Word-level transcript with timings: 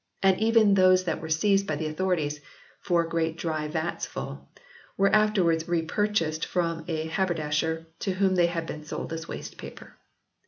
And 0.23 0.39
even 0.39 0.73
those 0.73 1.03
that 1.03 1.21
were 1.21 1.29
seized 1.29 1.67
by 1.67 1.75
the 1.75 1.85
authorities, 1.85 2.41
"four 2.79 3.03
great 3.03 3.37
dry 3.37 3.67
vats 3.67 4.03
full/ 4.03 4.49
were 4.97 5.13
afterwards 5.15 5.67
re 5.67 5.83
purchased 5.83 6.43
from 6.43 6.83
a 6.87 7.05
haber 7.05 7.35
dasher, 7.35 7.85
to 7.99 8.13
whom 8.13 8.33
they 8.33 8.47
had 8.47 8.65
been 8.65 8.83
sold 8.83 9.13
as 9.13 9.27
wastepaper. 9.27 9.93